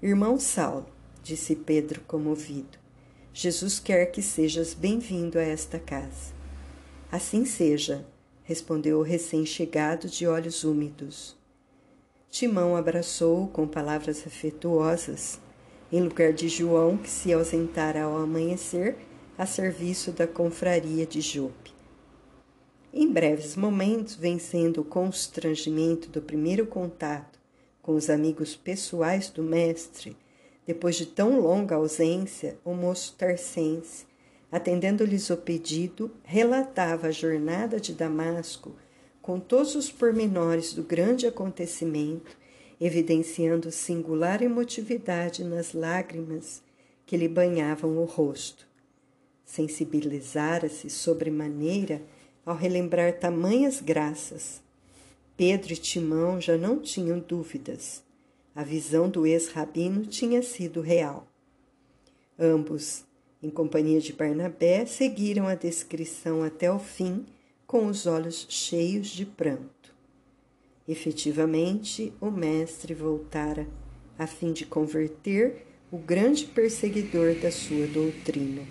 [0.03, 0.87] Irmão Saulo,
[1.23, 2.79] disse Pedro comovido,
[3.33, 6.36] Jesus quer que sejas bem-vindo a esta casa.
[7.11, 8.05] Assim seja,
[8.43, 11.37] respondeu o recém-chegado de olhos úmidos.
[12.31, 15.41] Timão abraçou-o com palavras afetuosas,
[15.93, 18.97] em lugar de João, que se ausentara ao amanhecer
[19.39, 21.73] a serviço da confraria de Jope.
[22.93, 27.39] Em breves momentos, vencendo o constrangimento do primeiro contato
[27.81, 30.17] com os amigos pessoais do mestre,
[30.67, 34.07] depois de tão longa ausência, o moço tarcense,
[34.51, 38.75] atendendo-lhes o pedido, relatava a jornada de Damasco
[39.21, 42.37] com todos os pormenores do grande acontecimento,
[42.81, 46.63] evidenciando singular emotividade nas lágrimas
[47.05, 48.67] que lhe banhavam o rosto.
[49.45, 52.03] Sensibilizara-se sobremaneira
[52.45, 54.61] ao relembrar tamanhas graças.
[55.37, 58.03] Pedro e Timão já não tinham dúvidas.
[58.55, 61.27] A visão do ex-rabino tinha sido real.
[62.39, 63.06] Ambos,
[63.43, 67.27] em companhia de Barnabé, seguiram a descrição até o fim,
[67.67, 69.95] com os olhos cheios de pranto.
[70.89, 73.67] Efetivamente, o mestre voltara
[74.19, 78.63] a fim de converter o grande perseguidor da sua doutrina,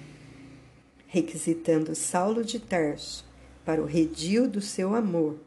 [1.08, 3.26] requisitando Saulo de Tarso
[3.64, 5.40] para o redil do seu amor,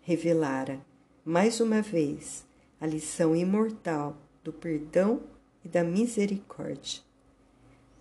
[0.00, 0.80] revelara,
[1.24, 2.44] mais uma vez,
[2.80, 5.20] a lição imortal do perdão
[5.64, 7.11] e da misericórdia.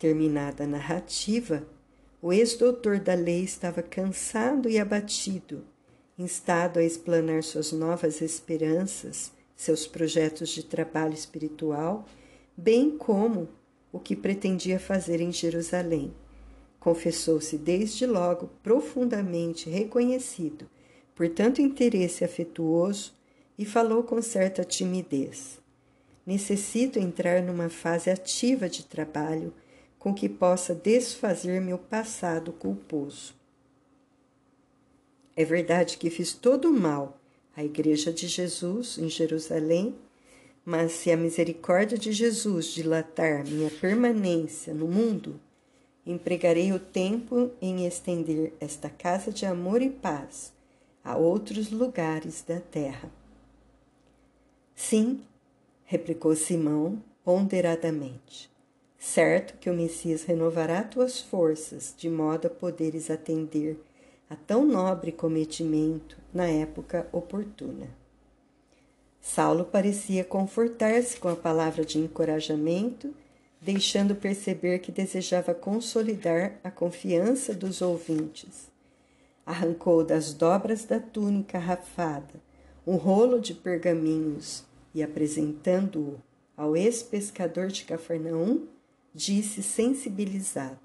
[0.02, 1.64] Terminada a narrativa,
[2.20, 5.64] o ex-doutor da lei estava cansado e abatido,
[6.18, 12.04] instado a explanar suas novas esperanças, seus projetos de trabalho espiritual,
[12.58, 13.48] bem como
[13.92, 16.12] o que pretendia fazer em Jerusalém
[16.80, 20.68] confessou-se desde logo profundamente reconhecido
[21.14, 23.14] por tanto interesse afetuoso
[23.56, 25.60] e falou com certa timidez.
[26.26, 29.54] Necessito entrar numa fase ativa de trabalho
[30.02, 33.36] com que possa desfazer meu passado culposo.
[35.36, 37.22] É verdade que fiz todo o mal
[37.56, 39.94] à Igreja de Jesus em Jerusalém,
[40.66, 45.40] mas se a misericórdia de Jesus dilatar minha permanência no mundo,
[46.04, 50.52] empregarei o tempo em estender esta casa de amor e paz
[51.04, 53.12] a outros lugares da terra.
[54.74, 55.22] Sim,
[55.86, 58.51] replicou Simão ponderadamente.
[59.04, 63.84] Certo que o Messias renovará tuas forças, de modo a poderes atender
[64.30, 67.88] a tão nobre cometimento na época oportuna.
[69.20, 73.12] Saulo parecia confortar-se com a palavra de encorajamento
[73.60, 78.70] deixando perceber que desejava consolidar a confiança dos ouvintes.
[79.44, 82.40] Arrancou das dobras da túnica rafada
[82.86, 86.22] um rolo de pergaminhos e, apresentando-o
[86.56, 88.68] ao ex-pescador de Cafarnaum,
[89.14, 90.80] disse sensibilizado: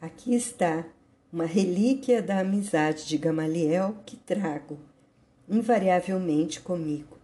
[0.00, 0.84] Aqui está
[1.32, 4.78] uma relíquia da amizade de Gamaliel que trago
[5.48, 7.16] invariavelmente comigo.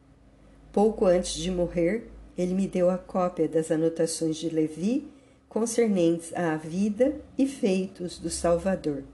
[0.72, 5.08] Pouco antes de morrer, ele me deu a cópia das anotações de Levi
[5.48, 9.04] concernentes à vida e feitos do Salvador.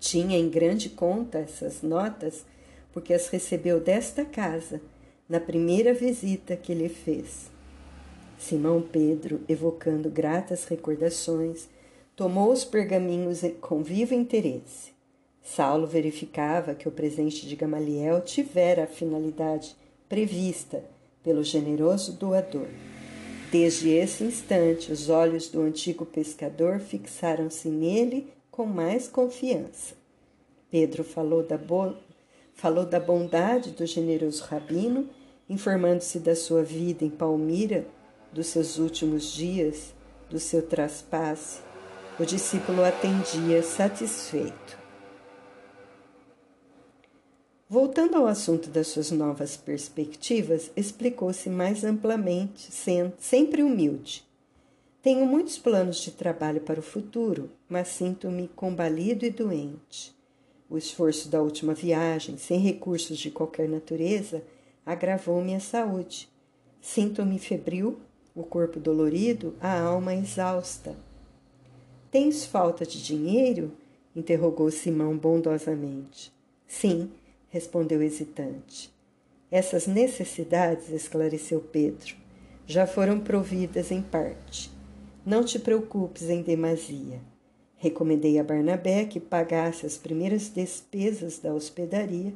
[0.00, 2.44] Tinha em grande conta essas notas
[2.92, 4.80] porque as recebeu desta casa
[5.28, 7.55] na primeira visita que lhe fez.
[8.38, 11.68] Simão Pedro, evocando gratas recordações,
[12.14, 14.94] tomou os pergaminhos com vivo interesse.
[15.42, 19.76] Saulo verificava que o presente de Gamaliel tivera a finalidade
[20.08, 20.84] prevista
[21.22, 22.68] pelo generoso doador.
[23.50, 29.94] Desde esse instante, os olhos do antigo pescador fixaram-se nele com mais confiança.
[30.70, 31.94] Pedro falou da, bo...
[32.54, 35.08] falou da bondade do generoso rabino,
[35.48, 37.86] informando-se da sua vida em Palmira,
[38.36, 39.94] dos seus últimos dias,
[40.28, 41.60] do seu traspasse.
[42.20, 44.78] O discípulo atendia satisfeito.
[47.66, 52.70] Voltando ao assunto das suas novas perspectivas, explicou-se mais amplamente,
[53.18, 54.22] sempre humilde.
[55.00, 60.14] Tenho muitos planos de trabalho para o futuro, mas sinto-me combalido e doente.
[60.68, 64.42] O esforço da última viagem, sem recursos de qualquer natureza,
[64.84, 66.28] agravou minha saúde.
[66.80, 67.98] Sinto-me febril,
[68.36, 70.94] o corpo dolorido, a alma exausta.
[72.10, 73.72] Tens falta de dinheiro?
[74.14, 76.32] interrogou Simão bondosamente.
[76.66, 77.10] Sim,
[77.48, 78.94] respondeu hesitante.
[79.50, 82.14] Essas necessidades, esclareceu Pedro,
[82.66, 84.70] já foram providas em parte.
[85.24, 87.20] Não te preocupes em demasia.
[87.76, 92.34] Recomendei a Barnabé que pagasse as primeiras despesas da hospedaria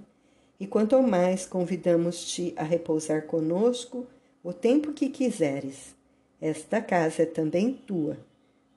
[0.59, 4.07] e quanto mais convidamos-te a repousar conosco
[4.43, 5.95] o tempo que quiseres.
[6.41, 8.19] Esta casa é também tua.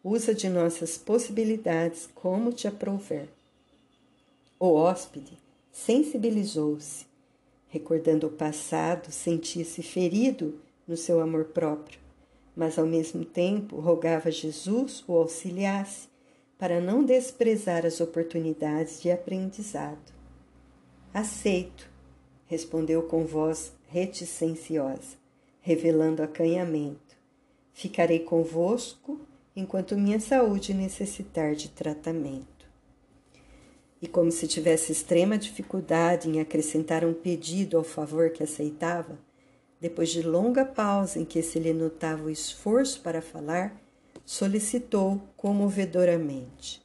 [0.03, 3.30] Usa de nossas possibilidades como te aprouver.
[4.59, 5.38] O hóspede
[5.72, 7.05] sensibilizou-se.
[7.70, 11.99] Recordando o passado, sentia-se ferido no seu amor próprio,
[12.55, 16.07] mas ao mesmo tempo rogava a Jesus o auxiliasse
[16.59, 20.14] para não desprezar as oportunidades de aprendizado.
[21.14, 21.89] Aceito,
[22.45, 25.22] respondeu com voz reticenciosa,
[25.64, 27.18] revelando acanhamento.
[27.72, 29.20] Ficarei convosco
[29.55, 32.53] enquanto minha saúde necessitar de tratamento
[34.01, 39.18] e, como se tivesse extrema dificuldade em acrescentar um pedido ao favor que aceitava,
[39.80, 43.82] depois de longa pausa em que se lhe notava o esforço para falar,
[44.26, 46.82] solicitou comovedoramente: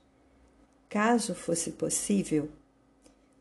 [0.88, 2.48] Caso fosse possível,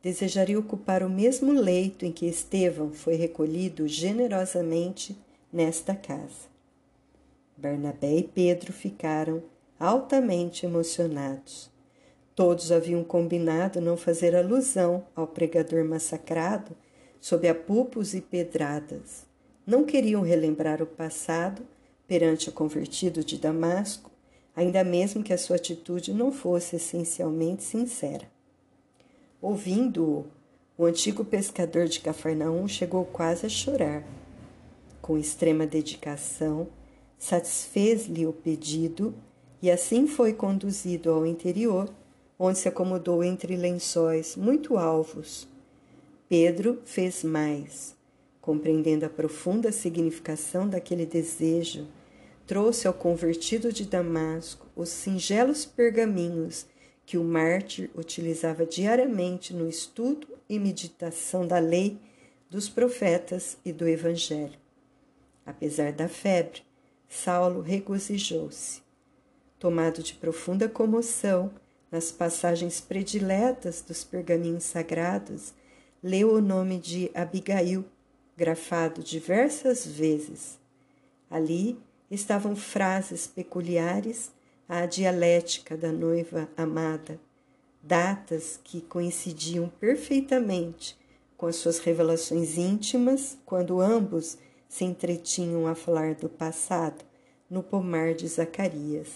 [0.02, 5.16] desejaria ocupar o mesmo leito em que Estevão foi recolhido generosamente
[5.52, 6.48] nesta casa.
[7.56, 9.44] Barnabé e Pedro ficaram
[9.80, 11.72] altamente emocionados
[12.38, 16.78] Todos haviam combinado não fazer alusão ao pregador massacrado
[17.20, 19.26] sob apupos e pedradas.
[19.66, 21.64] Não queriam relembrar o passado
[22.08, 24.12] perante o convertido de Damasco,
[24.56, 28.30] ainda mesmo que a sua atitude não fosse essencialmente sincera.
[29.42, 30.28] Ouvindo-o,
[30.78, 34.04] o antigo pescador de Cafarnaum chegou quase a chorar.
[35.08, 36.68] Com extrema dedicação,
[37.18, 39.16] satisfez-lhe o pedido
[39.62, 41.90] e assim foi conduzido ao interior
[42.38, 45.48] onde se acomodou entre lençóis muito alvos.
[46.28, 47.96] Pedro fez mais.
[48.42, 51.88] Compreendendo a profunda significação daquele desejo,
[52.46, 56.66] trouxe ao convertido de Damasco os singelos pergaminhos
[57.06, 61.98] que o mártir utilizava diariamente no estudo e meditação da lei,
[62.50, 64.67] dos profetas e do Evangelho.
[65.48, 66.62] Apesar da febre,
[67.08, 68.82] Saulo regozijou-se.
[69.58, 71.50] Tomado de profunda comoção,
[71.90, 75.54] nas passagens prediletas dos pergaminhos sagrados,
[76.04, 77.86] leu o nome de Abigail,
[78.36, 80.60] grafado diversas vezes.
[81.30, 81.80] Ali
[82.12, 84.34] estavam frases peculiares
[84.68, 87.18] à dialética da noiva amada,
[87.82, 90.98] datas que coincidiam perfeitamente
[91.38, 94.38] com as suas revelações íntimas quando ambos
[94.68, 97.04] se entretinham a falar do passado
[97.50, 99.08] no pomar de Zacarias.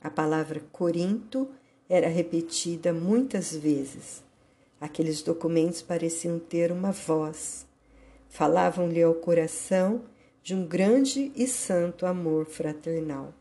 [0.00, 1.48] A palavra Corinto
[1.88, 4.22] era repetida muitas vezes.
[4.80, 7.66] Aqueles documentos pareciam ter uma voz.
[8.28, 10.02] Falavam-lhe ao coração
[10.42, 13.34] de um grande e santo amor fraternal.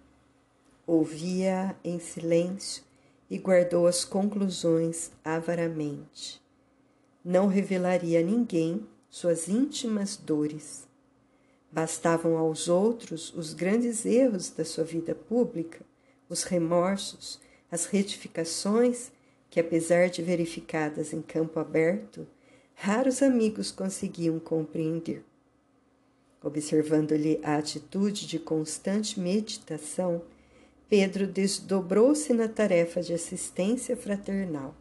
[0.85, 2.83] Ouvia em silêncio
[3.29, 6.41] e guardou as conclusões avaramente.
[7.23, 10.86] Não revelaria a ninguém suas íntimas dores.
[11.71, 15.79] Bastavam aos outros os grandes erros da sua vida pública,
[16.29, 17.39] os remorsos
[17.71, 19.11] as retificações
[19.49, 22.27] que, apesar de verificadas em campo aberto,
[22.75, 25.23] raros amigos conseguiam compreender.
[26.41, 30.21] Observando-lhe a atitude de constante meditação,
[30.89, 34.73] Pedro desdobrou-se na tarefa de assistência fraternal.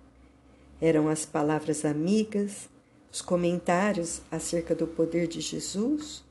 [0.80, 2.68] Eram as palavras amigas,
[3.11, 6.22] os comentários acerca do poder de Jesus,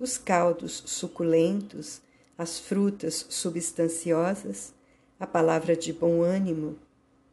[0.00, 2.00] os caldos suculentos,
[2.36, 4.72] as frutas substanciosas,
[5.18, 6.78] a palavra de bom ânimo.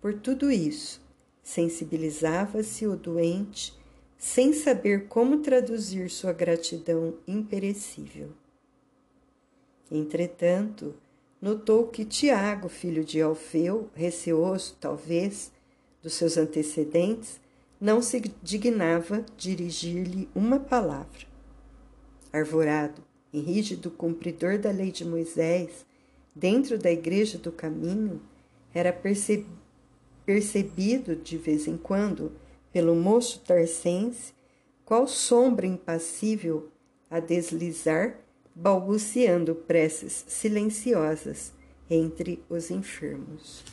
[0.02, 1.02] Por tudo isso,
[1.42, 3.74] sensibilizava-se o doente
[4.18, 8.34] sem saber como traduzir sua gratidão imperecível.
[9.90, 10.96] Entretanto,
[11.42, 15.52] notou que Tiago, filho de Alfeu, receoso, talvez,
[16.02, 17.40] dos seus antecedentes,
[17.80, 21.27] não se dignava dirigir-lhe uma palavra.
[22.32, 25.86] Arvorado e rígido cumpridor da lei de Moisés,
[26.36, 28.22] dentro da Igreja do Caminho,
[28.74, 28.94] era
[30.26, 32.32] percebido de vez em quando
[32.72, 34.34] pelo moço tarcense
[34.86, 36.70] qual sombra impassível
[37.10, 38.20] a deslizar,
[38.54, 41.52] balbuciando preces silenciosas
[41.90, 43.64] entre os enfermos.